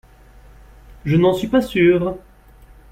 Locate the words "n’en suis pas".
1.15-1.61